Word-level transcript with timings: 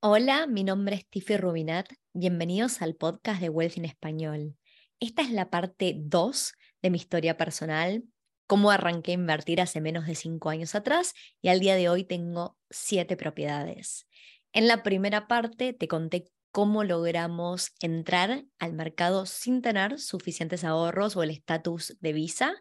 Hola, 0.00 0.46
mi 0.46 0.62
nombre 0.62 0.94
es 0.94 1.08
Tiffy 1.08 1.36
Rubinat. 1.36 1.88
Bienvenidos 2.12 2.82
al 2.82 2.94
podcast 2.94 3.40
de 3.40 3.48
Wealth 3.48 3.78
en 3.78 3.84
Español. 3.84 4.56
Esta 5.00 5.22
es 5.22 5.32
la 5.32 5.50
parte 5.50 5.96
2 5.98 6.52
de 6.82 6.90
mi 6.90 6.98
historia 6.98 7.36
personal, 7.36 8.04
cómo 8.46 8.70
arranqué 8.70 9.10
a 9.10 9.14
invertir 9.14 9.60
hace 9.60 9.80
menos 9.80 10.06
de 10.06 10.14
5 10.14 10.50
años 10.50 10.76
atrás 10.76 11.14
y 11.42 11.48
al 11.48 11.58
día 11.58 11.74
de 11.74 11.88
hoy 11.88 12.04
tengo 12.04 12.56
7 12.70 13.16
propiedades. 13.16 14.06
En 14.52 14.68
la 14.68 14.84
primera 14.84 15.26
parte 15.26 15.72
te 15.72 15.88
conté 15.88 16.30
cómo 16.52 16.84
logramos 16.84 17.72
entrar 17.80 18.44
al 18.60 18.74
mercado 18.74 19.26
sin 19.26 19.62
tener 19.62 19.98
suficientes 19.98 20.62
ahorros 20.62 21.16
o 21.16 21.24
el 21.24 21.30
estatus 21.30 21.96
de 21.98 22.12
visa 22.12 22.54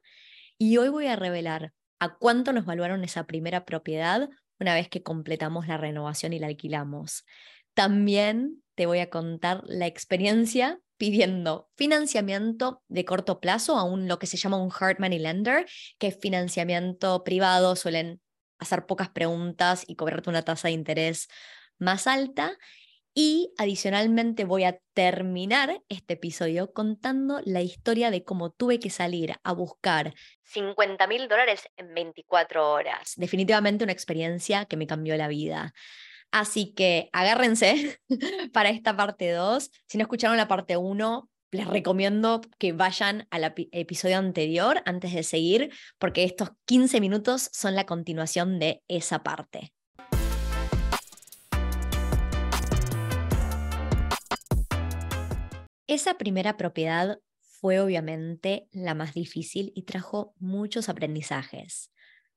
y 0.58 0.78
hoy 0.78 0.90
voy 0.90 1.06
a 1.06 1.16
revelar 1.16 1.72
a 2.00 2.18
cuánto 2.18 2.52
nos 2.52 2.66
valuaron 2.66 3.04
esa 3.04 3.28
primera 3.28 3.64
propiedad 3.64 4.28
una 4.60 4.74
vez 4.74 4.89
que 4.89 5.04
completamos 5.04 5.68
la 5.68 5.78
renovación 5.78 6.34
y 6.34 6.39
la 6.39 6.48
alquilamos. 6.48 7.26
También 7.74 8.64
te 8.76 8.86
voy 8.86 9.00
a 9.00 9.10
contar 9.10 9.61
la 9.66 9.88
experiencia 9.88 10.80
pidiendo 10.97 11.70
financiamiento 11.75 12.82
de 12.88 13.06
corto 13.06 13.39
plazo 13.39 13.78
a 13.78 13.83
un, 13.83 14.07
lo 14.07 14.20
que 14.20 14.28
se 14.28 14.38
llama 14.38 14.57
un 14.57 14.71
hard 14.78 15.00
money 15.00 15.20
lender, 15.20 15.68
que 16.00 16.07
es 16.07 16.18
financiamiento 16.20 17.24
privado, 17.24 17.75
suelen 17.75 18.20
hacer 18.57 18.86
pocas 18.86 19.10
preguntas 19.10 19.83
y 19.88 19.96
cobrarte 19.96 20.30
una 20.30 20.42
tasa 20.42 20.69
de 20.69 20.74
interés 20.74 21.28
más 21.78 22.08
alta. 22.08 22.58
Y 23.20 23.52
adicionalmente 23.57 24.46
voy 24.46 24.64
a 24.64 24.78
terminar 24.94 25.82
este 25.89 26.14
episodio 26.14 26.71
contando 26.71 27.42
la 27.46 27.64
historia 27.64 28.12
de 28.12 28.24
cómo 28.24 28.52
tuve 28.52 28.80
que 28.80 28.92
salir 28.92 29.34
a 29.44 29.54
buscar 29.54 30.14
50 30.44 31.08
mil 31.08 31.28
dólares 31.28 31.68
en 31.78 31.96
24 31.96 32.72
horas. 32.72 33.14
Definitivamente 33.16 33.84
una 33.84 33.92
experiencia 33.92 34.66
que 34.66 34.78
me 34.78 34.86
cambió 34.86 35.17
la 35.17 35.30
vida. 35.30 35.73
Así 36.30 36.75
que 36.75 37.09
agárrense 37.11 38.00
para 38.53 38.70
esta 38.70 38.95
parte 38.95 39.31
2. 39.31 39.72
Si 39.88 39.97
no 39.97 40.03
escucharon 40.03 40.38
la 40.38 40.47
parte 40.47 40.78
1, 40.78 41.28
les 41.50 41.66
recomiendo 41.66 42.41
que 42.59 42.72
vayan 42.73 43.28
al 43.31 43.52
episodio 43.72 44.19
anterior 44.19 44.84
antes 44.86 45.11
de 45.16 45.23
seguir, 45.23 45.72
porque 45.97 46.23
estos 46.23 46.52
15 46.66 47.02
minutos 47.02 47.50
son 47.52 47.73
la 47.73 47.88
continuación 47.88 48.59
de 48.59 48.84
esa 48.88 49.23
parte. 49.23 49.73
Esa 55.88 56.16
primera 56.17 56.57
propiedad 56.57 57.19
fue 57.39 57.80
obviamente 57.80 58.67
la 58.73 58.93
más 58.93 59.13
difícil 59.13 59.71
y 59.73 59.83
trajo 59.83 60.33
muchos 60.38 60.89
aprendizajes. 60.89 61.94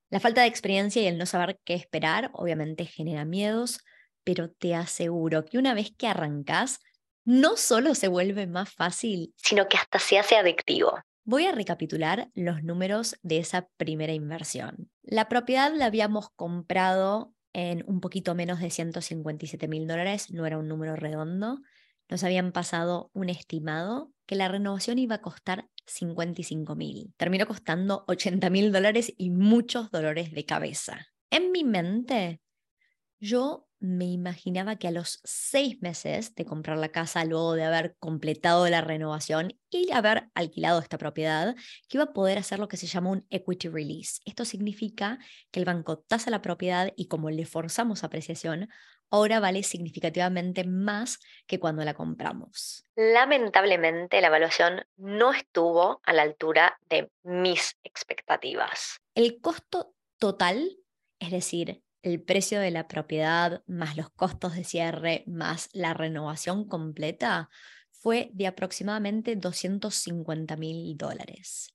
La 0.09 0.21
falta 0.21 0.43
de 0.43 0.47
experiencia 0.47 1.03
y 1.03 1.07
el 1.07 1.19
no 1.19 1.27
saber 1.27 1.59
qué 1.65 1.75
esperar 1.75 2.31
obviamente 2.33 2.85
genera 2.85 3.25
miedos, 3.25 3.81
pero 4.23 4.53
te 4.53 4.77
aseguro 4.77 5.45
que 5.45 5.59
una 5.59 5.75
vez 5.75 5.91
que 5.99 6.07
arrancas, 6.07 6.79
no 7.25 7.57
solo 7.57 7.97
se 7.97 8.07
vuelve 8.07 8.47
más 8.47 8.73
fácil, 8.73 9.35
sino 9.37 9.67
que 9.69 9.79
hasta 9.79 9.99
se 9.99 10.21
hace 10.21 10.37
adictivo. 10.37 11.01
Voy 11.25 11.47
a 11.47 11.53
recapitular 11.53 12.29
los 12.35 12.63
números 12.63 13.17
de 13.23 13.39
esa 13.39 13.69
primera 13.77 14.13
inversión. 14.13 14.93
La 15.03 15.29
propiedad 15.29 15.73
la 15.75 15.87
habíamos 15.87 16.31
comprado 16.37 17.35
en 17.53 17.83
un 17.89 18.01
poquito 18.01 18.37
menos 18.37 18.61
de 18.61 18.71
157 18.71 19.67
mil 19.67 19.89
dólares, 19.89 20.31
no 20.31 20.47
era 20.47 20.57
un 20.57 20.69
número 20.69 20.95
redondo 20.95 21.59
nos 22.11 22.25
habían 22.25 22.53
pasado 22.53 23.11
un 23.15 23.31
estimado 23.31 24.13
que 24.27 24.35
la 24.35 24.49
renovación 24.49 24.99
iba 24.99 25.17
a 25.17 25.23
costar 25.23 25.69
55 25.87 26.75
mil. 26.75 27.15
Terminó 27.17 27.47
costando 27.47 28.05
80 28.09 28.51
mil 28.51 28.73
dólares 28.73 29.13
y 29.17 29.31
muchos 29.31 29.91
dolores 29.91 30.33
de 30.33 30.45
cabeza. 30.45 31.07
En 31.31 31.53
mi 31.53 31.65
mente, 31.65 32.41
yo 33.21 33.69
me 33.81 34.05
imaginaba 34.05 34.77
que 34.77 34.89
a 34.89 34.91
los 34.91 35.21
seis 35.25 35.81
meses 35.81 36.35
de 36.35 36.45
comprar 36.45 36.77
la 36.77 36.91
casa, 36.91 37.25
luego 37.25 37.55
de 37.55 37.65
haber 37.65 37.97
completado 37.99 38.69
la 38.69 38.83
renovación 38.83 39.59
y 39.71 39.91
haber 39.93 40.29
alquilado 40.35 40.81
esta 40.81 40.99
propiedad, 40.99 41.55
que 41.89 41.97
iba 41.97 42.05
a 42.05 42.13
poder 42.13 42.37
hacer 42.39 42.59
lo 42.59 42.69
que 42.69 42.77
se 42.77 42.87
llama 42.87 43.11
un 43.11 43.27
equity 43.31 43.69
release. 43.69 44.21
Esto 44.27 44.45
significa 44.45 45.19
que 45.51 45.61
el 45.61 45.67
banco 45.67 45.99
tasa 45.99 46.31
la 46.31 46.43
propiedad 46.43 46.93
y 46.95 47.09
como 47.09 47.31
le 47.31 47.47
forzamos 47.47 48.05
apreciación, 48.05 48.69
ahora 49.11 49.41
vale 49.41 49.63
significativamente 49.63 50.65
más 50.65 51.19
que 51.47 51.59
cuando 51.59 51.85
la 51.85 51.95
compramos. 51.95 52.87
Lamentablemente, 52.97 54.21
la 54.21 54.29
evaluación 54.29 54.85
no 54.97 55.33
estuvo 55.33 56.01
a 56.05 56.13
la 56.13 56.23
altura 56.23 56.79
de 56.89 57.11
mis 57.23 57.77
expectativas. 57.85 59.01
El 59.15 59.41
costo 59.41 59.95
total, 60.19 60.79
es 61.19 61.31
decir, 61.31 61.83
el 62.03 62.23
precio 62.23 62.61
de 62.61 62.71
la 62.71 62.89
propiedad 62.89 63.63
más 63.67 63.97
los 63.97 64.11
costos 64.11 64.55
de 64.55 64.65
cierre 64.65 65.25
más 65.27 65.69
la 65.73 65.93
renovación 65.93 66.67
completa 66.67 67.51
fue 67.91 68.31
de 68.33 68.47
aproximadamente 68.47 69.37
250 69.37 70.57
mil 70.57 70.97
dólares. 70.97 71.75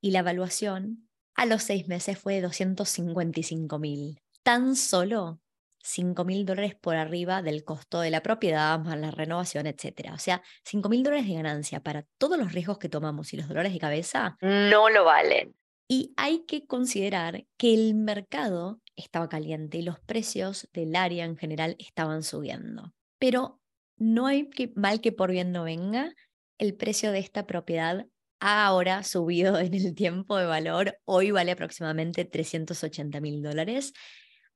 Y 0.00 0.10
la 0.10 0.18
evaluación 0.18 1.08
a 1.34 1.46
los 1.46 1.62
seis 1.62 1.88
meses 1.88 2.18
fue 2.18 2.34
de 2.34 2.42
255 2.42 3.78
mil. 3.78 4.20
Tan 4.42 4.76
solo 4.76 5.40
5 5.82 6.24
mil 6.24 6.46
dólares 6.46 6.74
por 6.74 6.96
arriba 6.96 7.42
del 7.42 7.64
costo 7.64 8.00
de 8.00 8.10
la 8.10 8.22
propiedad, 8.22 8.78
más 8.78 8.98
la 8.98 9.10
renovación, 9.10 9.66
etc. 9.66 10.10
O 10.14 10.18
sea, 10.18 10.42
5 10.64 10.88
mil 10.88 11.02
dólares 11.02 11.26
de 11.26 11.34
ganancia 11.34 11.80
para 11.80 12.06
todos 12.18 12.38
los 12.38 12.52
riesgos 12.52 12.78
que 12.78 12.88
tomamos 12.88 13.32
y 13.32 13.36
los 13.36 13.48
dolores 13.48 13.72
de 13.72 13.78
cabeza 13.78 14.36
no 14.40 14.88
lo 14.88 15.04
valen. 15.04 15.54
Y 15.88 16.14
hay 16.16 16.44
que 16.46 16.66
considerar 16.66 17.46
que 17.58 17.74
el 17.74 17.94
mercado 17.94 18.80
estaba 18.96 19.28
caliente 19.28 19.78
y 19.78 19.82
los 19.82 20.00
precios 20.00 20.68
del 20.72 20.96
área 20.96 21.24
en 21.24 21.36
general 21.36 21.76
estaban 21.78 22.22
subiendo. 22.22 22.94
Pero 23.18 23.60
no 23.98 24.26
hay 24.26 24.48
que, 24.48 24.72
mal 24.74 25.00
que 25.00 25.12
por 25.12 25.30
bien 25.30 25.52
no 25.52 25.64
venga, 25.64 26.14
el 26.58 26.74
precio 26.74 27.12
de 27.12 27.18
esta 27.18 27.46
propiedad 27.46 28.06
ha 28.40 28.66
ahora 28.66 29.02
subido 29.02 29.58
en 29.58 29.74
el 29.74 29.94
tiempo 29.94 30.36
de 30.36 30.46
valor. 30.46 30.98
Hoy 31.04 31.30
vale 31.30 31.52
aproximadamente 31.52 32.24
380 32.24 33.20
mil 33.20 33.42
dólares 33.42 33.92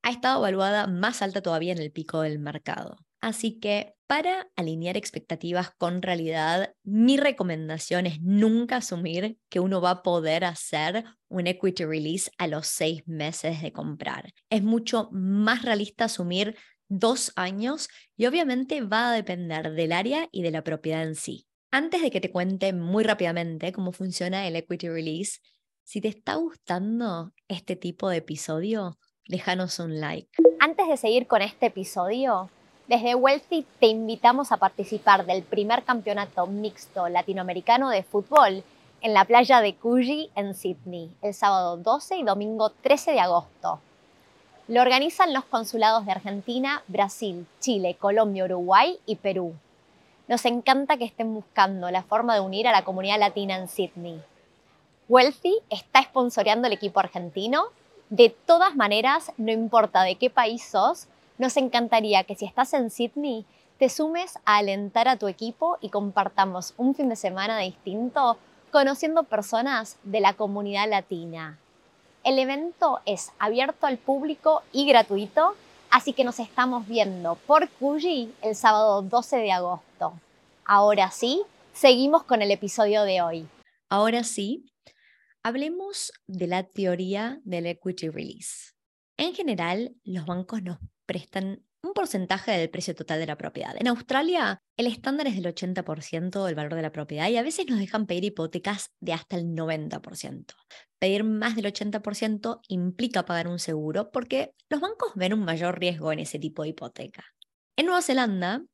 ha 0.01 0.11
estado 0.11 0.39
evaluada 0.39 0.87
más 0.87 1.21
alta 1.21 1.41
todavía 1.41 1.73
en 1.73 1.79
el 1.79 1.91
pico 1.91 2.21
del 2.21 2.39
mercado. 2.39 2.97
Así 3.19 3.59
que 3.59 3.95
para 4.07 4.49
alinear 4.55 4.95
expectativas 4.95 5.71
con 5.77 6.01
realidad, 6.01 6.73
mi 6.83 7.17
recomendación 7.17 8.05
es 8.05 8.21
nunca 8.21 8.77
asumir 8.77 9.37
que 9.49 9.59
uno 9.59 9.81
va 9.81 9.89
a 9.91 10.03
poder 10.03 10.45
hacer 10.45 11.03
un 11.27 11.47
equity 11.47 11.83
release 11.83 12.31
a 12.37 12.47
los 12.47 12.67
seis 12.67 13.03
meses 13.05 13.61
de 13.61 13.73
comprar. 13.73 14.31
Es 14.49 14.63
mucho 14.63 15.09
más 15.11 15.63
realista 15.63 16.05
asumir 16.05 16.55
dos 16.87 17.33
años 17.35 17.89
y 18.15 18.27
obviamente 18.27 18.81
va 18.81 19.09
a 19.09 19.13
depender 19.13 19.73
del 19.73 19.91
área 19.91 20.29
y 20.31 20.41
de 20.41 20.51
la 20.51 20.63
propiedad 20.63 21.03
en 21.03 21.15
sí. 21.15 21.47
Antes 21.69 22.01
de 22.01 22.11
que 22.11 22.21
te 22.21 22.31
cuente 22.31 22.71
muy 22.71 23.03
rápidamente 23.03 23.73
cómo 23.73 23.91
funciona 23.91 24.47
el 24.47 24.55
equity 24.55 24.87
release, 24.87 25.39
si 25.83 25.99
te 26.01 26.07
está 26.07 26.35
gustando 26.35 27.33
este 27.47 27.75
tipo 27.75 28.09
de 28.09 28.17
episodio, 28.17 28.97
déjanos 29.27 29.79
un 29.79 29.99
like. 29.99 30.29
Antes 30.59 30.87
de 30.87 30.97
seguir 30.97 31.27
con 31.27 31.41
este 31.41 31.67
episodio, 31.67 32.49
desde 32.87 33.15
Wealthy 33.15 33.65
te 33.79 33.87
invitamos 33.87 34.51
a 34.51 34.57
participar 34.57 35.25
del 35.25 35.43
primer 35.43 35.83
campeonato 35.83 36.47
mixto 36.47 37.09
latinoamericano 37.09 37.89
de 37.89 38.03
fútbol 38.03 38.63
en 39.01 39.13
la 39.13 39.25
playa 39.25 39.61
de 39.61 39.75
Coogee 39.75 40.29
en 40.35 40.55
Sydney, 40.55 41.11
el 41.21 41.33
sábado 41.33 41.77
12 41.77 42.17
y 42.17 42.23
domingo 42.23 42.69
13 42.69 43.11
de 43.11 43.19
agosto. 43.19 43.79
Lo 44.67 44.81
organizan 44.81 45.33
los 45.33 45.45
consulados 45.45 46.05
de 46.05 46.11
Argentina, 46.11 46.83
Brasil, 46.87 47.45
Chile, 47.59 47.95
Colombia, 47.99 48.45
Uruguay 48.45 48.99
y 49.05 49.15
Perú. 49.15 49.53
Nos 50.27 50.43
encanta 50.45 50.97
que 50.97 51.05
estén 51.05 51.33
buscando 51.33 51.89
la 51.89 52.03
forma 52.03 52.33
de 52.33 52.41
unir 52.41 52.67
a 52.67 52.73
la 52.73 52.83
comunidad 52.83 53.19
latina 53.19 53.55
en 53.55 53.69
Sydney. 53.69 54.21
Wealthy 55.07 55.57
está 55.69 56.03
sponsoreando 56.03 56.67
el 56.67 56.73
equipo 56.73 56.99
argentino 56.99 57.67
de 58.09 58.29
todas 58.29 58.75
maneras, 58.75 59.31
no 59.37 59.51
importa 59.51 60.03
de 60.03 60.15
qué 60.15 60.29
país 60.29 60.63
sos, 60.63 61.07
nos 61.37 61.57
encantaría 61.57 62.23
que 62.23 62.35
si 62.35 62.45
estás 62.45 62.73
en 62.73 62.89
Sydney, 62.89 63.45
te 63.77 63.89
sumes 63.89 64.39
a 64.45 64.57
alentar 64.57 65.07
a 65.07 65.17
tu 65.17 65.27
equipo 65.27 65.77
y 65.81 65.89
compartamos 65.89 66.73
un 66.77 66.95
fin 66.95 67.09
de 67.09 67.15
semana 67.15 67.59
distinto 67.59 68.37
conociendo 68.71 69.23
personas 69.23 69.97
de 70.03 70.19
la 70.19 70.33
comunidad 70.33 70.89
latina. 70.89 71.59
El 72.23 72.39
evento 72.39 72.99
es 73.05 73.31
abierto 73.39 73.85
al 73.87 73.97
público 73.97 74.63
y 74.73 74.87
gratuito, 74.87 75.53
así 75.91 76.13
que 76.13 76.23
nos 76.23 76.39
estamos 76.39 76.87
viendo 76.87 77.35
por 77.47 77.69
Coogee 77.69 78.29
el 78.41 78.55
sábado 78.55 79.01
12 79.01 79.37
de 79.37 79.51
agosto. 79.51 80.13
Ahora 80.65 81.11
sí, 81.11 81.43
seguimos 81.73 82.23
con 82.23 82.41
el 82.41 82.51
episodio 82.51 83.03
de 83.03 83.21
hoy. 83.21 83.47
Ahora 83.89 84.23
sí, 84.23 84.65
Hablemos 85.47 86.11
de 86.27 86.45
la 86.45 86.63
teoría 86.63 87.39
del 87.45 87.67
equity 87.67 88.09
release. 88.09 88.73
En 89.15 89.33
general, 89.33 89.95
los 90.03 90.25
bancos 90.25 90.61
nos 90.61 90.77
prestan 91.05 91.63
un 91.81 91.93
porcentaje 91.93 92.51
del 92.51 92.69
precio 92.69 92.93
total 92.93 93.21
de 93.21 93.27
la 93.27 93.37
propiedad. 93.37 93.73
En 93.79 93.87
Australia, 93.87 94.61
el 94.75 94.87
estándar 94.87 95.25
es 95.25 95.35
del 95.35 95.45
80% 95.45 96.43
del 96.43 96.53
valor 96.53 96.75
de 96.75 96.81
la 96.81 96.91
propiedad 96.91 97.29
y 97.29 97.37
a 97.37 97.43
veces 97.43 97.65
nos 97.69 97.79
dejan 97.79 98.07
pedir 98.07 98.25
hipotecas 98.25 98.91
de 98.99 99.13
hasta 99.13 99.37
el 99.37 99.45
90%. 99.55 100.53
Pedir 100.99 101.23
más 101.23 101.55
del 101.55 101.67
80% 101.67 102.59
implica 102.67 103.23
pagar 103.23 103.47
un 103.47 103.59
seguro 103.59 104.11
porque 104.11 104.53
los 104.67 104.81
bancos 104.81 105.13
ven 105.15 105.31
un 105.31 105.45
mayor 105.45 105.79
riesgo 105.79 106.11
en 106.11 106.19
ese 106.19 106.39
tipo 106.39 106.63
de 106.63 106.69
hipoteca. 106.69 107.23
En 107.77 107.85
Nueva 107.85 108.01
Zelanda, 108.01 108.65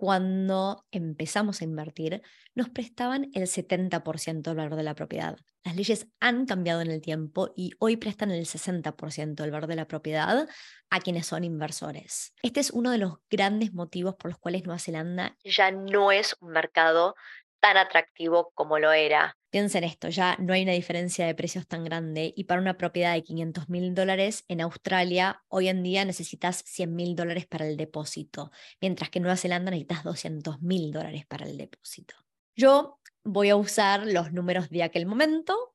cuando 0.00 0.86
empezamos 0.92 1.60
a 1.60 1.64
invertir, 1.64 2.22
nos 2.54 2.70
prestaban 2.70 3.28
el 3.34 3.42
70% 3.42 4.40
del 4.40 4.56
valor 4.56 4.76
de 4.76 4.82
la 4.82 4.94
propiedad. 4.94 5.36
Las 5.62 5.76
leyes 5.76 6.08
han 6.20 6.46
cambiado 6.46 6.80
en 6.80 6.90
el 6.90 7.02
tiempo 7.02 7.52
y 7.54 7.72
hoy 7.80 7.98
prestan 7.98 8.30
el 8.30 8.46
60% 8.46 9.34
del 9.34 9.50
valor 9.50 9.66
de 9.66 9.76
la 9.76 9.86
propiedad 9.86 10.48
a 10.88 11.00
quienes 11.00 11.26
son 11.26 11.44
inversores. 11.44 12.32
Este 12.42 12.60
es 12.60 12.70
uno 12.70 12.92
de 12.92 12.96
los 12.96 13.18
grandes 13.28 13.74
motivos 13.74 14.14
por 14.14 14.30
los 14.30 14.38
cuales 14.38 14.64
Nueva 14.64 14.78
Zelanda 14.78 15.36
ya 15.44 15.70
no 15.70 16.12
es 16.12 16.34
un 16.40 16.52
mercado 16.52 17.14
tan 17.60 17.76
atractivo 17.76 18.52
como 18.54 18.78
lo 18.78 18.92
era. 18.92 19.36
Piensen 19.50 19.84
esto, 19.84 20.08
ya 20.08 20.36
no 20.38 20.52
hay 20.54 20.62
una 20.62 20.72
diferencia 20.72 21.26
de 21.26 21.34
precios 21.34 21.66
tan 21.66 21.84
grande 21.84 22.32
y 22.36 22.44
para 22.44 22.60
una 22.60 22.76
propiedad 22.76 23.14
de 23.14 23.22
500 23.22 23.68
mil 23.68 23.94
dólares 23.94 24.44
en 24.48 24.60
Australia 24.60 25.42
hoy 25.48 25.68
en 25.68 25.82
día 25.82 26.04
necesitas 26.04 26.62
100 26.66 26.94
mil 26.94 27.16
dólares 27.16 27.46
para 27.46 27.66
el 27.66 27.76
depósito, 27.76 28.50
mientras 28.80 29.10
que 29.10 29.18
en 29.18 29.24
Nueva 29.24 29.36
Zelanda 29.36 29.70
necesitas 29.70 30.04
200 30.04 30.62
mil 30.62 30.92
dólares 30.92 31.26
para 31.26 31.46
el 31.46 31.56
depósito. 31.56 32.14
Yo 32.56 33.00
voy 33.24 33.50
a 33.50 33.56
usar 33.56 34.06
los 34.06 34.32
números 34.32 34.70
de 34.70 34.82
aquel 34.82 35.06
momento 35.06 35.69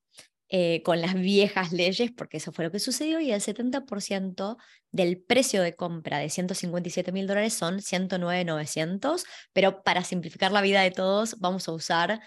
eh, 0.50 0.83
con 0.83 1.01
las 1.01 1.15
viejas 1.15 1.71
leyes, 1.71 2.12
porque 2.12 2.38
eso 2.38 2.51
fue 2.51 2.65
lo 2.65 2.71
que 2.71 2.80
sucedió, 2.80 3.19
y 3.19 3.31
el 3.31 3.42
70% 3.42 4.57
del 4.92 5.19
precio 5.19 5.63
de 5.63 5.75
compra 5.75 6.19
de 6.19 6.30
157 6.30 7.12
mil 7.12 7.25
dólares 7.25 7.53
son 7.56 7.81
109,900, 7.81 9.25
pero 9.53 9.81
para 9.83 10.03
simplificar 10.03 10.51
la 10.51 10.62
vida 10.62 10.81
de 10.81 10.92
todos, 10.92 11.39
vamos 11.39 11.68
a 11.68 11.71
usar 11.71 12.21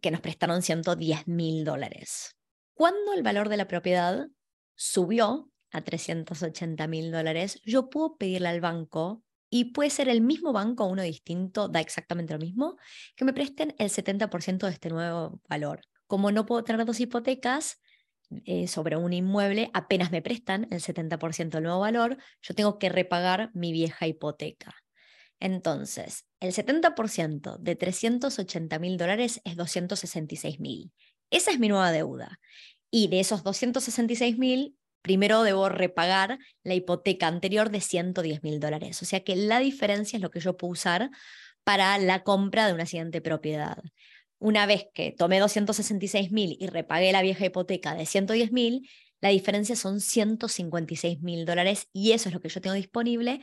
que 0.00 0.12
nos 0.12 0.20
prestaron 0.20 0.62
110 0.62 1.26
mil 1.26 1.64
dólares. 1.64 2.36
Cuando 2.74 3.12
el 3.12 3.24
valor 3.24 3.48
de 3.48 3.56
la 3.56 3.66
propiedad 3.66 4.28
subió 4.76 5.50
a 5.72 5.82
380 5.82 6.86
mil 6.86 7.10
dólares, 7.10 7.60
yo 7.64 7.90
puedo 7.90 8.16
pedirle 8.16 8.48
al 8.48 8.60
banco, 8.60 9.24
y 9.50 9.72
puede 9.72 9.90
ser 9.90 10.08
el 10.08 10.20
mismo 10.20 10.52
banco 10.52 10.84
uno 10.84 11.02
distinto, 11.02 11.68
da 11.68 11.80
exactamente 11.80 12.34
lo 12.34 12.38
mismo, 12.38 12.76
que 13.16 13.24
me 13.24 13.32
presten 13.32 13.74
el 13.78 13.90
70% 13.90 14.66
de 14.66 14.72
este 14.72 14.90
nuevo 14.90 15.40
valor 15.48 15.80
como 16.08 16.32
no 16.32 16.46
puedo 16.46 16.64
tener 16.64 16.84
dos 16.84 16.98
hipotecas 16.98 17.80
eh, 18.44 18.66
sobre 18.66 18.96
un 18.96 19.12
inmueble, 19.12 19.70
apenas 19.72 20.10
me 20.10 20.20
prestan 20.20 20.66
el 20.70 20.80
70% 20.80 21.50
del 21.50 21.62
nuevo 21.62 21.80
valor, 21.80 22.18
yo 22.42 22.54
tengo 22.54 22.78
que 22.78 22.88
repagar 22.88 23.50
mi 23.54 23.72
vieja 23.72 24.06
hipoteca. 24.06 24.74
Entonces, 25.38 26.26
el 26.40 26.52
70% 26.52 27.58
de 27.58 27.76
380 27.76 28.78
mil 28.80 28.96
dólares 28.96 29.40
es 29.44 29.56
266 29.56 30.58
mil. 30.58 30.92
Esa 31.30 31.52
es 31.52 31.58
mi 31.58 31.68
nueva 31.68 31.92
deuda. 31.92 32.40
Y 32.90 33.08
de 33.08 33.20
esos 33.20 33.44
266 33.44 34.36
mil, 34.38 34.76
primero 35.02 35.42
debo 35.42 35.68
repagar 35.68 36.38
la 36.64 36.74
hipoteca 36.74 37.28
anterior 37.28 37.70
de 37.70 37.80
110 37.80 38.42
mil 38.42 38.60
dólares. 38.60 39.00
O 39.02 39.04
sea 39.04 39.20
que 39.20 39.36
la 39.36 39.60
diferencia 39.60 40.16
es 40.16 40.22
lo 40.22 40.30
que 40.30 40.40
yo 40.40 40.56
puedo 40.56 40.72
usar 40.72 41.10
para 41.64 41.98
la 41.98 42.24
compra 42.24 42.66
de 42.66 42.72
una 42.72 42.86
siguiente 42.86 43.20
propiedad 43.20 43.78
una 44.38 44.66
vez 44.66 44.86
que 44.94 45.12
tomé 45.12 45.40
266 45.40 46.30
mil 46.30 46.56
y 46.60 46.66
repagué 46.66 47.12
la 47.12 47.22
vieja 47.22 47.46
hipoteca 47.46 47.94
de 47.94 48.06
110 48.06 48.52
mil, 48.52 48.88
la 49.20 49.30
diferencia 49.30 49.74
son 49.74 50.00
156 50.00 51.20
mil 51.22 51.44
dólares 51.44 51.88
y 51.92 52.12
eso 52.12 52.28
es 52.28 52.34
lo 52.34 52.40
que 52.40 52.48
yo 52.48 52.60
tengo 52.60 52.74
disponible 52.74 53.40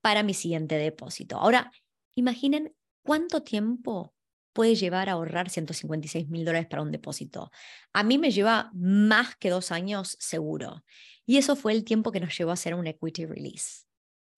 para 0.00 0.22
mi 0.22 0.34
siguiente 0.34 0.76
depósito. 0.78 1.36
Ahora, 1.36 1.72
imaginen 2.14 2.74
cuánto 3.02 3.42
tiempo 3.42 4.14
puede 4.52 4.74
llevar 4.74 5.08
a 5.08 5.12
ahorrar 5.12 5.50
156 5.50 6.28
mil 6.28 6.44
dólares 6.44 6.68
para 6.68 6.82
un 6.82 6.90
depósito. 6.90 7.50
A 7.92 8.02
mí 8.02 8.16
me 8.16 8.30
lleva 8.30 8.70
más 8.72 9.36
que 9.36 9.50
dos 9.50 9.70
años 9.70 10.16
seguro. 10.18 10.82
Y 11.26 11.36
eso 11.36 11.56
fue 11.56 11.72
el 11.72 11.84
tiempo 11.84 12.10
que 12.12 12.20
nos 12.20 12.36
llevó 12.38 12.52
a 12.52 12.54
hacer 12.54 12.74
un 12.74 12.86
equity 12.86 13.26
release. 13.26 13.84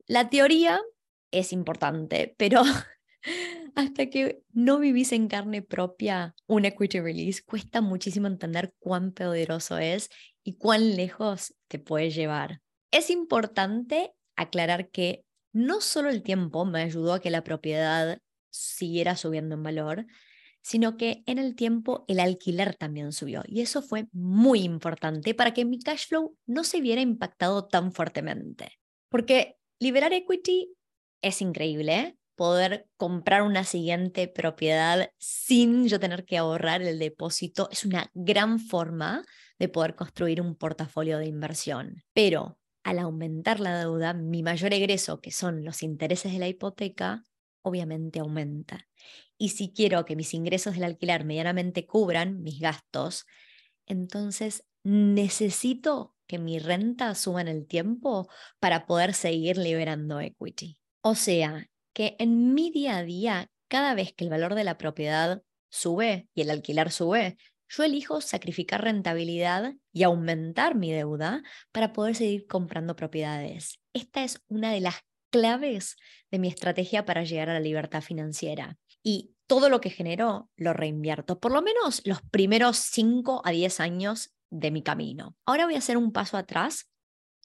La 0.06 0.28
teoría 0.28 0.81
es 1.31 1.52
importante, 1.52 2.34
pero 2.37 2.62
hasta 3.78 4.10
que 4.10 4.42
no 4.52 4.80
vivís 4.80 5.12
en 5.12 5.28
carne 5.28 5.62
propia 5.62 6.34
un 6.48 6.64
equity 6.64 6.98
release, 6.98 7.44
cuesta 7.44 7.80
muchísimo 7.80 8.26
entender 8.26 8.75
cuán 8.80 9.12
poderoso 9.12 9.78
es 9.78 10.10
y 10.42 10.56
cuán 10.56 10.96
lejos 10.96 11.54
te 11.69 11.78
puede 11.78 12.10
llevar. 12.10 12.60
Es 12.90 13.08
importante 13.08 14.14
aclarar 14.34 14.90
que 14.90 15.25
no 15.52 15.80
solo 15.80 16.10
el 16.10 16.25
tiempo 16.25 16.64
me 16.64 16.82
ayudó 16.82 17.12
a 17.12 17.20
que 17.20 17.30
la 17.30 17.44
propiedad 17.44 18.19
siguiera 18.50 19.14
subiendo 19.14 19.54
en 19.54 19.62
valor, 19.62 20.06
sino 20.60 20.96
que 20.96 21.22
en 21.26 21.38
el 21.38 21.54
tiempo 21.54 22.04
el 22.08 22.19
alquiler 22.19 22.75
también 22.75 23.12
subió. 23.12 23.44
Y 23.46 23.60
eso 23.60 23.80
fue 23.80 24.08
muy 24.10 24.62
importante 24.62 25.34
para 25.34 25.54
que 25.54 25.64
mi 25.64 25.78
cash 25.78 26.08
flow 26.08 26.36
no 26.46 26.64
se 26.64 26.80
viera 26.80 27.00
impactado 27.00 27.69
tan 27.69 27.92
fuertemente. 27.92 28.72
Porque 29.08 29.54
liberar 29.78 30.12
equity 30.12 30.75
es 31.22 31.40
increíble, 31.42 32.17
poder 32.38 32.87
comprar 32.96 33.43
una 33.43 33.64
siguiente 33.64 34.29
propiedad 34.29 35.11
sin 35.19 35.88
yo 35.88 35.99
tener 35.99 36.25
que 36.25 36.38
ahorrar 36.38 36.82
el 36.82 37.00
depósito 37.00 37.69
es 37.73 37.85
una 37.85 38.12
gran 38.14 38.61
forma 38.61 39.25
de 39.58 39.69
poder 39.69 39.96
construir 39.96 40.40
un 40.40 40.55
portafolio 40.55 41.19
de 41.19 41.26
inversión. 41.26 42.05
Pero 42.14 42.61
al 42.85 43.00
aumentar 43.00 43.58
la 43.58 43.76
deuda, 43.76 44.14
mi 44.14 44.44
mayor 44.44 44.73
egreso, 44.73 45.20
que 45.20 45.32
son 45.32 45.64
los 45.64 45.82
intereses 45.82 46.32
de 46.32 46.38
la 46.38 46.46
hipoteca, 46.46 47.25
obviamente 47.62 48.20
aumenta. 48.20 48.87
Y 49.37 49.49
si 49.49 49.73
quiero 49.73 50.05
que 50.05 50.14
mis 50.14 50.32
ingresos 50.32 50.75
del 50.75 50.85
alquiler 50.85 51.25
medianamente 51.25 51.87
cubran 51.87 52.40
mis 52.40 52.61
gastos, 52.61 53.26
entonces 53.85 54.64
necesito 54.85 56.14
que 56.29 56.38
mi 56.38 56.61
renta 56.61 57.17
suba 57.17 57.40
en 57.40 57.49
el 57.49 57.67
tiempo 57.67 58.29
para 58.61 58.87
poder 58.87 59.12
seguir 59.12 59.58
liberando 59.58 60.20
equity. 60.20 60.79
O 61.00 61.17
sea, 61.17 61.69
que 61.98 62.14
en 62.20 62.54
mi 62.54 62.70
día 62.70 62.98
a 62.98 63.02
día, 63.02 63.50
cada 63.66 63.92
vez 63.92 64.12
que 64.12 64.22
el 64.22 64.30
valor 64.30 64.54
de 64.54 64.62
la 64.62 64.78
propiedad 64.78 65.42
sube 65.68 66.28
y 66.32 66.42
el 66.42 66.50
alquiler 66.50 66.92
sube, 66.92 67.36
yo 67.68 67.82
elijo 67.82 68.20
sacrificar 68.20 68.84
rentabilidad 68.84 69.74
y 69.92 70.04
aumentar 70.04 70.76
mi 70.76 70.92
deuda 70.92 71.42
para 71.72 71.92
poder 71.92 72.14
seguir 72.14 72.46
comprando 72.46 72.94
propiedades. 72.94 73.80
Esta 73.92 74.22
es 74.22 74.40
una 74.46 74.70
de 74.70 74.80
las 74.80 74.94
claves 75.32 75.96
de 76.30 76.38
mi 76.38 76.46
estrategia 76.46 77.04
para 77.04 77.24
llegar 77.24 77.50
a 77.50 77.54
la 77.54 77.60
libertad 77.60 78.00
financiera. 78.00 78.78
Y 79.02 79.34
todo 79.48 79.68
lo 79.68 79.80
que 79.80 79.90
genero 79.90 80.50
lo 80.54 80.74
reinvierto, 80.74 81.40
por 81.40 81.50
lo 81.50 81.62
menos 81.62 82.02
los 82.04 82.22
primeros 82.22 82.76
5 82.76 83.42
a 83.44 83.50
10 83.50 83.80
años 83.80 84.30
de 84.50 84.70
mi 84.70 84.84
camino. 84.84 85.34
Ahora 85.44 85.64
voy 85.64 85.74
a 85.74 85.78
hacer 85.78 85.96
un 85.96 86.12
paso 86.12 86.36
atrás 86.36 86.88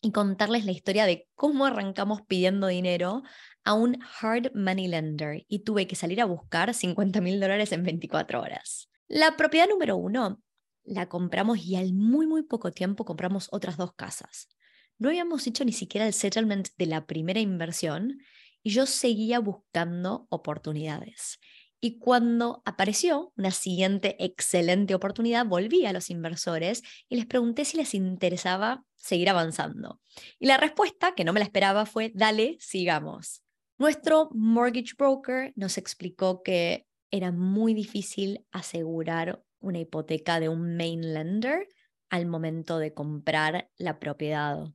y 0.03 0.11
contarles 0.11 0.65
la 0.65 0.73
historia 0.73 1.05
de 1.05 1.27
cómo 1.33 1.65
arrancamos 1.65 2.21
pidiendo 2.27 2.67
dinero 2.67 3.23
a 3.63 3.73
un 3.73 3.99
hard 4.21 4.51
money 4.53 4.87
lender 4.87 5.45
y 5.47 5.59
tuve 5.59 5.87
que 5.87 5.95
salir 5.95 6.21
a 6.21 6.25
buscar 6.25 6.73
50 6.73 7.21
mil 7.21 7.39
dólares 7.39 7.71
en 7.71 7.83
24 7.83 8.41
horas. 8.41 8.89
La 9.07 9.37
propiedad 9.37 9.67
número 9.67 9.97
uno 9.97 10.41
la 10.83 11.07
compramos 11.07 11.59
y 11.65 11.75
al 11.75 11.93
muy, 11.93 12.27
muy 12.27 12.43
poco 12.43 12.71
tiempo 12.71 13.05
compramos 13.05 13.47
otras 13.51 13.77
dos 13.77 13.93
casas. 13.93 14.49
No 14.97 15.09
habíamos 15.09 15.47
hecho 15.47 15.65
ni 15.65 15.71
siquiera 15.71 16.05
el 16.07 16.13
settlement 16.13 16.69
de 16.77 16.85
la 16.85 17.05
primera 17.05 17.39
inversión 17.39 18.19
y 18.61 18.71
yo 18.71 18.85
seguía 18.85 19.39
buscando 19.39 20.27
oportunidades. 20.29 21.39
Y 21.79 21.99
cuando 21.99 22.61
apareció 22.63 23.33
una 23.35 23.51
siguiente 23.51 24.15
excelente 24.23 24.95
oportunidad, 24.95 25.45
volví 25.45 25.85
a 25.85 25.91
los 25.91 26.09
inversores 26.09 26.81
y 27.09 27.17
les 27.17 27.25
pregunté 27.25 27.65
si 27.65 27.75
les 27.75 27.93
interesaba 27.93 28.85
seguir 28.95 29.29
avanzando. 29.29 29.99
Y 30.39 30.45
la 30.45 30.55
respuesta, 30.55 31.13
que 31.13 31.25
no 31.25 31.33
me 31.33 31.41
la 31.41 31.45
esperaba, 31.45 31.85
fue, 31.85 32.13
dale, 32.15 32.55
sigamos. 32.61 33.43
Nuestro 33.83 34.29
mortgage 34.31 34.93
broker 34.97 35.51
nos 35.57 35.77
explicó 35.77 36.41
que 36.41 36.87
era 37.11 37.33
muy 37.33 37.73
difícil 37.73 38.47
asegurar 38.53 39.43
una 39.59 39.79
hipoteca 39.79 40.39
de 40.39 40.47
un 40.47 40.77
main 40.77 41.13
lender 41.13 41.67
al 42.09 42.25
momento 42.25 42.79
de 42.79 42.93
comprar 42.93 43.69
la 43.75 43.99
propiedad. 43.99 44.67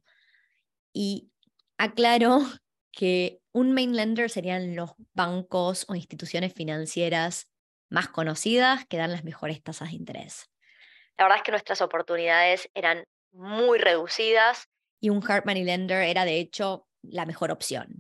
Y 0.93 1.31
aclaró 1.79 2.41
que 2.93 3.41
un 3.53 3.73
main 3.73 3.97
lender 3.97 4.29
serían 4.29 4.77
los 4.77 4.91
bancos 5.15 5.87
o 5.89 5.95
instituciones 5.95 6.53
financieras 6.53 7.51
más 7.89 8.09
conocidas 8.11 8.85
que 8.89 8.99
dan 8.99 9.13
las 9.13 9.25
mejores 9.25 9.63
tasas 9.63 9.89
de 9.89 9.97
interés. 9.97 10.51
La 11.17 11.25
verdad 11.25 11.39
es 11.39 11.45
que 11.45 11.53
nuestras 11.53 11.81
oportunidades 11.81 12.69
eran 12.75 13.05
muy 13.33 13.79
reducidas 13.79 14.69
y 15.01 15.09
un 15.09 15.23
hard 15.27 15.47
money 15.47 15.65
lender 15.65 16.03
era 16.03 16.27
de 16.27 16.41
hecho 16.41 16.87
la 17.01 17.25
mejor 17.25 17.51
opción. 17.51 17.98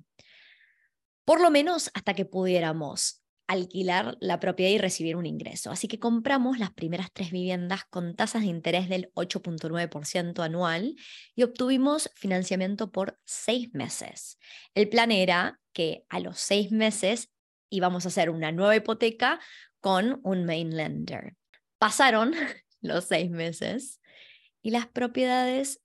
Por 1.28 1.42
lo 1.42 1.50
menos 1.50 1.90
hasta 1.92 2.14
que 2.14 2.24
pudiéramos 2.24 3.22
alquilar 3.46 4.16
la 4.18 4.40
propiedad 4.40 4.70
y 4.70 4.78
recibir 4.78 5.14
un 5.14 5.26
ingreso. 5.26 5.70
Así 5.70 5.86
que 5.86 5.98
compramos 5.98 6.58
las 6.58 6.72
primeras 6.72 7.12
tres 7.12 7.32
viviendas 7.32 7.84
con 7.90 8.16
tasas 8.16 8.40
de 8.40 8.48
interés 8.48 8.88
del 8.88 9.12
8.9% 9.12 10.42
anual 10.42 10.96
y 11.34 11.42
obtuvimos 11.42 12.10
financiamiento 12.14 12.90
por 12.92 13.20
seis 13.26 13.74
meses. 13.74 14.38
El 14.74 14.88
plan 14.88 15.12
era 15.12 15.60
que 15.74 16.06
a 16.08 16.18
los 16.18 16.38
seis 16.38 16.72
meses 16.72 17.30
íbamos 17.68 18.06
a 18.06 18.08
hacer 18.08 18.30
una 18.30 18.50
nueva 18.50 18.76
hipoteca 18.76 19.38
con 19.80 20.20
un 20.24 20.46
main 20.46 20.74
lender. 20.74 21.36
Pasaron 21.76 22.32
los 22.80 23.04
seis 23.04 23.30
meses 23.30 24.00
y 24.62 24.70
las 24.70 24.86
propiedades 24.86 25.82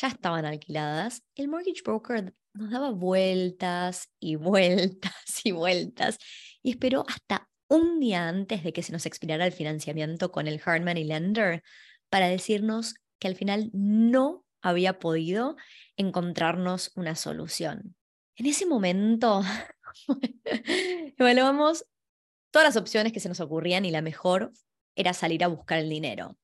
ya 0.00 0.08
estaban 0.08 0.44
alquiladas. 0.44 1.22
El 1.34 1.48
mortgage 1.48 1.82
broker 1.82 2.34
nos 2.54 2.70
daba 2.70 2.90
vueltas 2.90 4.10
y 4.20 4.36
vueltas 4.36 5.40
y 5.44 5.52
vueltas 5.52 6.18
y 6.62 6.70
esperó 6.70 7.04
hasta 7.08 7.48
un 7.68 8.00
día 8.00 8.28
antes 8.28 8.64
de 8.64 8.72
que 8.72 8.82
se 8.82 8.92
nos 8.92 9.06
expirara 9.06 9.46
el 9.46 9.52
financiamiento 9.52 10.32
con 10.32 10.46
el 10.46 10.60
Hartman 10.64 10.96
y 10.96 11.04
Lender 11.04 11.62
para 12.08 12.28
decirnos 12.28 12.94
que 13.18 13.28
al 13.28 13.36
final 13.36 13.70
no 13.72 14.44
había 14.62 14.98
podido 14.98 15.56
encontrarnos 15.96 16.92
una 16.94 17.14
solución. 17.14 17.94
En 18.36 18.46
ese 18.46 18.66
momento 18.66 19.42
evaluamos 21.18 21.84
todas 22.50 22.68
las 22.68 22.76
opciones 22.76 23.12
que 23.12 23.20
se 23.20 23.28
nos 23.28 23.40
ocurrían 23.40 23.84
y 23.84 23.90
la 23.90 24.02
mejor 24.02 24.52
era 24.94 25.12
salir 25.12 25.44
a 25.44 25.48
buscar 25.48 25.78
el 25.78 25.88
dinero. 25.88 26.36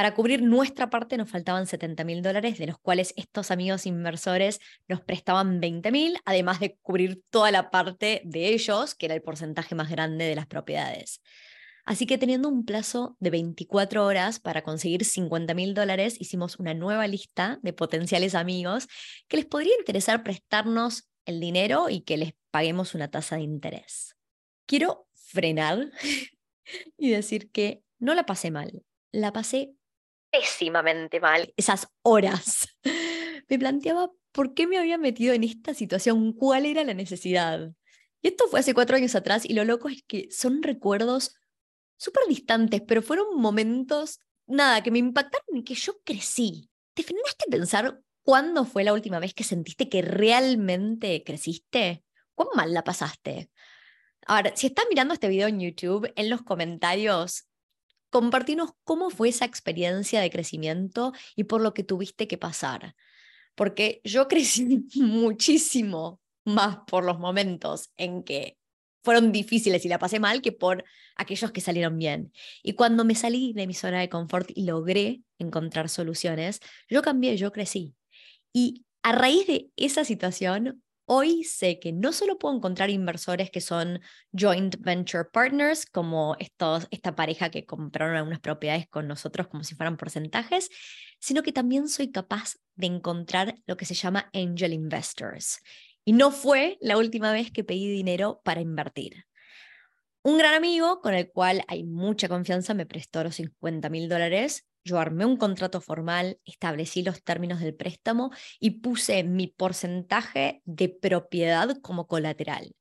Para 0.00 0.14
cubrir 0.14 0.40
nuestra 0.40 0.88
parte 0.88 1.18
nos 1.18 1.28
faltaban 1.28 1.66
70 1.66 2.04
mil 2.04 2.22
dólares, 2.22 2.56
de 2.56 2.66
los 2.66 2.78
cuales 2.78 3.12
estos 3.18 3.50
amigos 3.50 3.84
inversores 3.84 4.58
nos 4.88 5.02
prestaban 5.02 5.60
20 5.60 5.92
mil, 5.92 6.16
además 6.24 6.58
de 6.58 6.78
cubrir 6.80 7.22
toda 7.28 7.50
la 7.50 7.70
parte 7.70 8.22
de 8.24 8.48
ellos, 8.48 8.94
que 8.94 9.04
era 9.04 9.14
el 9.14 9.20
porcentaje 9.20 9.74
más 9.74 9.90
grande 9.90 10.24
de 10.24 10.34
las 10.34 10.46
propiedades. 10.46 11.20
Así 11.84 12.06
que 12.06 12.16
teniendo 12.16 12.48
un 12.48 12.64
plazo 12.64 13.18
de 13.20 13.28
24 13.28 14.06
horas 14.06 14.40
para 14.40 14.62
conseguir 14.62 15.04
50 15.04 15.52
mil 15.52 15.74
dólares, 15.74 16.18
hicimos 16.18 16.58
una 16.58 16.72
nueva 16.72 17.06
lista 17.06 17.58
de 17.60 17.74
potenciales 17.74 18.34
amigos 18.34 18.88
que 19.28 19.36
les 19.36 19.44
podría 19.44 19.74
interesar 19.78 20.22
prestarnos 20.22 21.10
el 21.26 21.40
dinero 21.40 21.90
y 21.90 22.00
que 22.00 22.16
les 22.16 22.32
paguemos 22.50 22.94
una 22.94 23.10
tasa 23.10 23.36
de 23.36 23.42
interés. 23.42 24.16
Quiero 24.64 25.08
frenar 25.12 25.90
y 26.96 27.10
decir 27.10 27.50
que 27.50 27.82
no 27.98 28.14
la 28.14 28.24
pasé 28.24 28.50
mal, 28.50 28.82
la 29.12 29.34
pasé 29.34 29.74
pésimamente 30.30 31.20
mal 31.20 31.52
esas 31.56 31.88
horas. 32.02 32.68
Me 33.48 33.58
planteaba 33.58 34.10
por 34.32 34.54
qué 34.54 34.66
me 34.66 34.78
había 34.78 34.96
metido 34.96 35.34
en 35.34 35.42
esta 35.42 35.74
situación, 35.74 36.32
cuál 36.32 36.66
era 36.66 36.84
la 36.84 36.94
necesidad. 36.94 37.72
Y 38.22 38.28
esto 38.28 38.46
fue 38.48 38.60
hace 38.60 38.74
cuatro 38.74 38.96
años 38.96 39.14
atrás 39.14 39.44
y 39.44 39.54
lo 39.54 39.64
loco 39.64 39.88
es 39.88 40.04
que 40.06 40.28
son 40.30 40.62
recuerdos 40.62 41.34
súper 41.96 42.22
distantes, 42.28 42.82
pero 42.86 43.02
fueron 43.02 43.36
momentos, 43.36 44.20
nada, 44.46 44.82
que 44.82 44.90
me 44.90 44.98
impactaron 44.98 45.56
y 45.56 45.64
que 45.64 45.74
yo 45.74 46.00
crecí. 46.04 46.70
¿Te 46.94 47.02
frenaste 47.02 47.44
a 47.48 47.50
pensar 47.50 48.00
cuándo 48.22 48.64
fue 48.64 48.84
la 48.84 48.92
última 48.92 49.18
vez 49.18 49.34
que 49.34 49.44
sentiste 49.44 49.88
que 49.88 50.02
realmente 50.02 51.22
creciste? 51.24 52.04
¿Cuán 52.34 52.48
mal 52.54 52.72
la 52.72 52.84
pasaste? 52.84 53.50
Ahora, 54.26 54.54
si 54.54 54.68
estás 54.68 54.84
mirando 54.88 55.14
este 55.14 55.28
video 55.28 55.48
en 55.48 55.60
YouTube, 55.60 56.12
en 56.14 56.30
los 56.30 56.42
comentarios 56.42 57.49
compartinos 58.10 58.72
cómo 58.84 59.10
fue 59.10 59.30
esa 59.30 59.44
experiencia 59.44 60.20
de 60.20 60.30
crecimiento 60.30 61.12
y 61.36 61.44
por 61.44 61.60
lo 61.60 61.74
que 61.74 61.84
tuviste 61.84 62.28
que 62.28 62.38
pasar. 62.38 62.94
Porque 63.54 64.00
yo 64.04 64.28
crecí 64.28 64.86
muchísimo 64.96 66.20
más 66.44 66.78
por 66.86 67.04
los 67.04 67.18
momentos 67.18 67.90
en 67.96 68.22
que 68.22 68.58
fueron 69.02 69.32
difíciles 69.32 69.84
y 69.84 69.88
la 69.88 69.98
pasé 69.98 70.20
mal 70.20 70.42
que 70.42 70.52
por 70.52 70.84
aquellos 71.16 71.52
que 71.52 71.60
salieron 71.60 71.98
bien. 71.98 72.32
Y 72.62 72.74
cuando 72.74 73.04
me 73.04 73.14
salí 73.14 73.52
de 73.54 73.66
mi 73.66 73.74
zona 73.74 74.00
de 74.00 74.08
confort 74.08 74.50
y 74.54 74.64
logré 74.64 75.22
encontrar 75.38 75.88
soluciones, 75.88 76.60
yo 76.88 77.02
cambié, 77.02 77.36
yo 77.36 77.52
crecí. 77.52 77.94
Y 78.52 78.84
a 79.02 79.12
raíz 79.12 79.46
de 79.46 79.70
esa 79.76 80.04
situación, 80.04 80.82
Hoy 81.12 81.42
sé 81.42 81.80
que 81.80 81.90
no 81.90 82.12
solo 82.12 82.38
puedo 82.38 82.54
encontrar 82.54 82.88
inversores 82.88 83.50
que 83.50 83.60
son 83.60 84.00
joint 84.32 84.76
venture 84.78 85.24
partners, 85.24 85.84
como 85.84 86.36
esta 86.38 87.16
pareja 87.16 87.50
que 87.50 87.66
compraron 87.66 88.14
algunas 88.14 88.38
propiedades 88.38 88.86
con 88.86 89.08
nosotros 89.08 89.48
como 89.48 89.64
si 89.64 89.74
fueran 89.74 89.96
porcentajes, 89.96 90.70
sino 91.18 91.42
que 91.42 91.50
también 91.50 91.88
soy 91.88 92.12
capaz 92.12 92.58
de 92.76 92.86
encontrar 92.86 93.56
lo 93.66 93.76
que 93.76 93.86
se 93.86 93.94
llama 93.94 94.30
angel 94.32 94.72
investors. 94.72 95.58
Y 96.04 96.12
no 96.12 96.30
fue 96.30 96.78
la 96.80 96.96
última 96.96 97.32
vez 97.32 97.50
que 97.50 97.64
pedí 97.64 97.90
dinero 97.90 98.40
para 98.44 98.60
invertir. 98.60 99.24
Un 100.22 100.38
gran 100.38 100.54
amigo 100.54 101.00
con 101.00 101.14
el 101.14 101.28
cual 101.32 101.64
hay 101.66 101.82
mucha 101.82 102.28
confianza 102.28 102.72
me 102.72 102.86
prestó 102.86 103.24
los 103.24 103.34
50 103.34 103.90
mil 103.90 104.08
dólares 104.08 104.69
yo 104.90 104.98
armé 104.98 105.24
un 105.24 105.36
contrato 105.36 105.80
formal, 105.80 106.40
establecí 106.44 107.04
los 107.04 107.22
términos 107.22 107.60
del 107.60 107.76
préstamo 107.76 108.32
y 108.58 108.80
puse 108.80 109.22
mi 109.22 109.46
porcentaje 109.46 110.62
de 110.64 110.88
propiedad 110.88 111.80
como 111.80 112.08
colateral. 112.08 112.72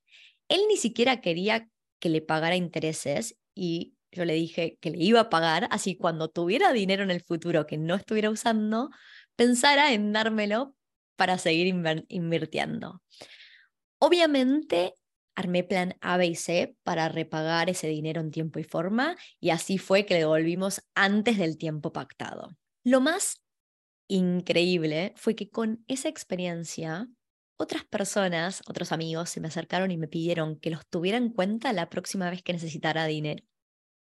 Él 0.48 0.62
ni 0.68 0.78
siquiera 0.78 1.22
quería 1.22 1.70
que 2.00 2.10
le 2.10 2.22
pagara 2.22 2.56
intereses 2.56 3.38
y 3.54 3.94
yo 4.12 4.26
le 4.26 4.34
dije 4.34 4.80
que 4.82 4.90
le 4.90 5.04
iba 5.04 5.20
a 5.20 5.30
pagar, 5.30 5.68
así 5.70 5.96
cuando 5.96 6.30
tuviera 6.30 6.74
dinero 6.74 7.04
en 7.04 7.12
el 7.12 7.22
futuro 7.22 7.68
que 7.68 7.78
no 7.78 7.94
estuviera 7.94 8.32
usando, 8.32 8.90
pensara 9.36 9.94
en 9.94 10.12
dármelo 10.12 10.76
para 11.16 11.38
seguir 11.38 11.68
invirtiendo. 12.08 13.04
Obviamente 14.00 14.96
armé 15.36 15.64
plan 15.64 15.96
A, 16.02 16.18
B 16.18 16.28
y 16.28 16.36
C 16.36 16.76
para 16.84 17.10
repagar 17.10 17.70
ese 17.70 17.88
dinero 17.88 18.22
en 18.22 18.32
tiempo 18.32 18.60
y 18.60 18.64
forma 18.64 19.16
y 19.40 19.52
así 19.52 19.78
fue 19.78 20.06
que 20.06 20.16
le 20.16 20.22
devolvimos 20.22 20.82
antes 20.96 21.38
del 21.38 21.58
tiempo 21.58 21.94
pactado. 21.94 22.58
Lo 22.84 23.02
más 23.02 23.42
increíble 24.08 25.14
fue 25.16 25.36
que 25.36 25.50
con 25.50 25.84
esa 25.88 26.10
experiencia 26.10 27.08
otras 27.58 27.84
personas, 27.84 28.62
otros 28.68 28.94
amigos 28.94 29.30
se 29.30 29.42
me 29.42 29.50
acercaron 29.50 29.92
y 29.92 29.98
me 29.98 30.08
pidieron 30.08 30.58
que 30.58 30.70
los 30.70 30.88
tuviera 30.88 31.18
en 31.18 31.30
cuenta 31.30 31.74
la 31.74 31.90
próxima 31.90 32.30
vez 32.30 32.42
que 32.42 32.54
necesitara 32.54 33.06
dinero. 33.06 33.44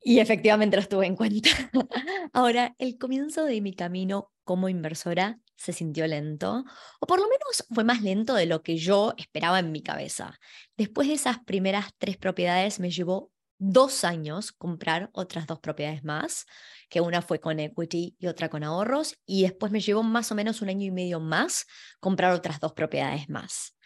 Y 0.02 0.18
efectivamente 0.18 0.76
los 0.76 0.88
tuve 0.88 1.06
en 1.06 1.16
cuenta. 1.16 1.48
Ahora, 2.32 2.74
el 2.78 2.98
comienzo 2.98 3.44
de 3.44 3.60
mi 3.60 3.72
camino 3.72 4.32
como 4.42 4.68
inversora 4.68 5.40
se 5.56 5.72
sintió 5.72 6.06
lento, 6.06 6.64
o 7.00 7.06
por 7.06 7.18
lo 7.18 7.26
menos 7.26 7.64
fue 7.72 7.84
más 7.84 8.02
lento 8.02 8.34
de 8.34 8.46
lo 8.46 8.62
que 8.62 8.76
yo 8.76 9.14
esperaba 9.16 9.58
en 9.58 9.72
mi 9.72 9.82
cabeza. 9.82 10.38
Después 10.76 11.08
de 11.08 11.14
esas 11.14 11.38
primeras 11.44 11.90
tres 11.98 12.16
propiedades 12.16 12.80
me 12.80 12.90
llevó 12.90 13.30
dos 13.58 14.04
años 14.04 14.52
comprar 14.52 15.10
otras 15.12 15.46
dos 15.46 15.60
propiedades 15.60 16.04
más, 16.04 16.46
que 16.88 17.00
una 17.00 17.22
fue 17.22 17.40
con 17.40 17.60
equity 17.60 18.16
y 18.18 18.26
otra 18.26 18.48
con 18.48 18.64
ahorros, 18.64 19.16
y 19.26 19.42
después 19.42 19.72
me 19.72 19.80
llevó 19.80 20.02
más 20.02 20.30
o 20.32 20.34
menos 20.34 20.60
un 20.60 20.68
año 20.68 20.86
y 20.86 20.90
medio 20.90 21.20
más 21.20 21.66
comprar 22.00 22.32
otras 22.32 22.60
dos 22.60 22.72
propiedades 22.72 23.28
más. 23.28 23.76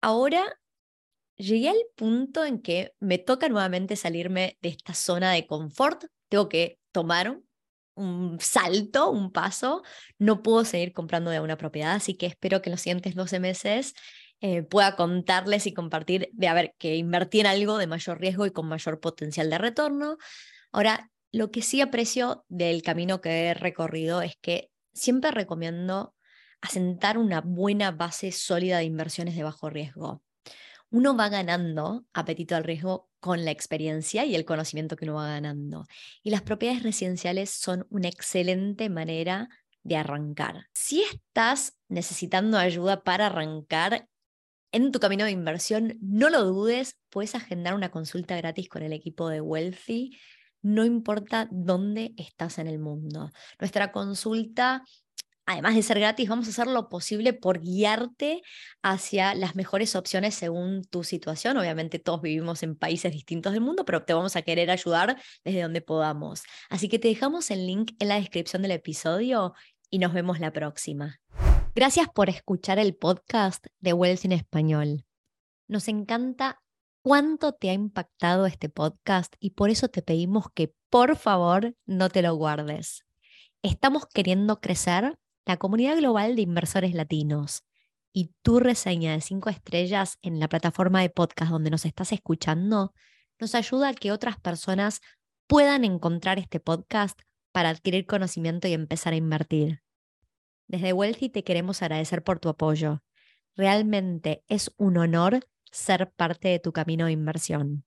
Ahora 0.00 0.44
llegué 1.36 1.68
al 1.68 1.82
punto 1.96 2.44
en 2.44 2.60
que 2.60 2.92
me 3.00 3.18
toca 3.18 3.48
nuevamente 3.48 3.96
salirme 3.96 4.58
de 4.62 4.70
esta 4.70 4.94
zona 4.94 5.32
de 5.32 5.46
confort, 5.46 6.04
tengo 6.28 6.48
que 6.48 6.78
tomar 6.92 7.38
un 7.94 8.38
salto, 8.40 9.10
un 9.10 9.32
paso, 9.32 9.82
no 10.18 10.42
puedo 10.42 10.64
seguir 10.64 10.92
comprando 10.92 11.30
de 11.30 11.40
una 11.40 11.56
propiedad, 11.56 11.94
así 11.94 12.14
que 12.14 12.26
espero 12.26 12.62
que 12.62 12.70
en 12.70 12.72
los 12.72 12.80
siguientes 12.80 13.14
12 13.14 13.40
meses 13.40 13.94
eh, 14.40 14.62
pueda 14.62 14.96
contarles 14.96 15.66
y 15.66 15.74
compartir 15.74 16.28
de 16.32 16.48
a 16.48 16.54
ver 16.54 16.74
que 16.78 16.96
invertí 16.96 17.40
en 17.40 17.46
algo 17.46 17.78
de 17.78 17.86
mayor 17.86 18.20
riesgo 18.20 18.46
y 18.46 18.50
con 18.50 18.66
mayor 18.66 19.00
potencial 19.00 19.48
de 19.48 19.58
retorno. 19.58 20.18
Ahora, 20.72 21.10
lo 21.32 21.50
que 21.50 21.62
sí 21.62 21.80
aprecio 21.80 22.44
del 22.48 22.82
camino 22.82 23.20
que 23.20 23.48
he 23.48 23.54
recorrido 23.54 24.22
es 24.22 24.36
que 24.40 24.70
siempre 24.92 25.30
recomiendo 25.30 26.14
asentar 26.60 27.18
una 27.18 27.40
buena 27.40 27.90
base 27.90 28.32
sólida 28.32 28.78
de 28.78 28.84
inversiones 28.84 29.36
de 29.36 29.42
bajo 29.44 29.70
riesgo 29.70 30.23
uno 30.94 31.16
va 31.16 31.28
ganando 31.28 32.06
apetito 32.12 32.54
al 32.54 32.62
riesgo 32.62 33.10
con 33.18 33.44
la 33.44 33.50
experiencia 33.50 34.24
y 34.24 34.36
el 34.36 34.44
conocimiento 34.44 34.94
que 34.94 35.06
uno 35.06 35.14
va 35.14 35.26
ganando. 35.26 35.86
Y 36.22 36.30
las 36.30 36.42
propiedades 36.42 36.84
residenciales 36.84 37.50
son 37.50 37.84
una 37.90 38.06
excelente 38.06 38.88
manera 38.88 39.48
de 39.82 39.96
arrancar. 39.96 40.68
Si 40.72 41.02
estás 41.02 41.76
necesitando 41.88 42.58
ayuda 42.58 43.02
para 43.02 43.26
arrancar 43.26 44.08
en 44.70 44.92
tu 44.92 45.00
camino 45.00 45.24
de 45.24 45.32
inversión, 45.32 45.98
no 46.00 46.30
lo 46.30 46.44
dudes, 46.44 46.96
puedes 47.10 47.34
agendar 47.34 47.74
una 47.74 47.90
consulta 47.90 48.36
gratis 48.36 48.68
con 48.68 48.84
el 48.84 48.92
equipo 48.92 49.28
de 49.28 49.40
Wealthy, 49.40 50.16
no 50.62 50.84
importa 50.84 51.48
dónde 51.50 52.14
estás 52.16 52.58
en 52.58 52.68
el 52.68 52.78
mundo. 52.78 53.32
Nuestra 53.58 53.90
consulta 53.90 54.84
además 55.46 55.74
de 55.74 55.82
ser 55.82 55.98
gratis, 55.98 56.28
vamos 56.28 56.46
a 56.46 56.50
hacer 56.50 56.66
lo 56.66 56.88
posible 56.88 57.32
por 57.32 57.60
guiarte 57.60 58.42
hacia 58.82 59.34
las 59.34 59.56
mejores 59.56 59.96
opciones 59.96 60.34
según 60.34 60.84
tu 60.84 61.04
situación. 61.04 61.56
Obviamente 61.56 61.98
todos 61.98 62.22
vivimos 62.22 62.62
en 62.62 62.76
países 62.76 63.12
distintos 63.12 63.52
del 63.52 63.62
mundo, 63.62 63.84
pero 63.84 64.04
te 64.04 64.14
vamos 64.14 64.36
a 64.36 64.42
querer 64.42 64.70
ayudar 64.70 65.20
desde 65.44 65.62
donde 65.62 65.80
podamos. 65.80 66.42
Así 66.70 66.88
que 66.88 66.98
te 66.98 67.08
dejamos 67.08 67.50
el 67.50 67.66
link 67.66 67.92
en 67.98 68.08
la 68.08 68.16
descripción 68.16 68.62
del 68.62 68.72
episodio 68.72 69.54
y 69.90 69.98
nos 69.98 70.12
vemos 70.12 70.40
la 70.40 70.52
próxima. 70.52 71.20
Gracias 71.74 72.08
por 72.08 72.28
escuchar 72.28 72.78
el 72.78 72.94
podcast 72.94 73.66
de 73.80 73.92
Wells 73.92 74.24
en 74.24 74.32
Español. 74.32 75.04
Nos 75.66 75.88
encanta 75.88 76.62
cuánto 77.02 77.52
te 77.52 77.70
ha 77.70 77.72
impactado 77.72 78.46
este 78.46 78.68
podcast 78.68 79.34
y 79.38 79.50
por 79.50 79.70
eso 79.70 79.88
te 79.88 80.00
pedimos 80.00 80.46
que 80.54 80.72
por 80.88 81.16
favor 81.16 81.74
no 81.84 82.08
te 82.08 82.22
lo 82.22 82.34
guardes. 82.34 83.04
Estamos 83.62 84.06
queriendo 84.06 84.60
crecer 84.60 85.18
la 85.46 85.56
comunidad 85.56 85.96
global 85.96 86.36
de 86.36 86.42
inversores 86.42 86.94
latinos 86.94 87.64
y 88.12 88.32
tu 88.42 88.60
reseña 88.60 89.12
de 89.12 89.20
cinco 89.20 89.50
estrellas 89.50 90.18
en 90.22 90.40
la 90.40 90.48
plataforma 90.48 91.00
de 91.00 91.10
podcast 91.10 91.50
donde 91.50 91.70
nos 91.70 91.84
estás 91.84 92.12
escuchando 92.12 92.94
nos 93.38 93.54
ayuda 93.54 93.88
a 93.88 93.94
que 93.94 94.12
otras 94.12 94.38
personas 94.38 95.00
puedan 95.46 95.84
encontrar 95.84 96.38
este 96.38 96.60
podcast 96.60 97.20
para 97.52 97.68
adquirir 97.68 98.06
conocimiento 98.06 98.68
y 98.68 98.72
empezar 98.72 99.12
a 99.12 99.16
invertir. 99.16 99.82
Desde 100.66 100.92
Wealthy 100.92 101.28
te 101.28 101.44
queremos 101.44 101.82
agradecer 101.82 102.22
por 102.22 102.38
tu 102.38 102.48
apoyo. 102.48 103.02
realmente 103.56 104.42
es 104.48 104.72
un 104.78 104.96
honor 104.98 105.46
ser 105.70 106.10
parte 106.12 106.48
de 106.48 106.58
tu 106.58 106.72
camino 106.72 107.06
de 107.06 107.12
inversión. 107.12 107.84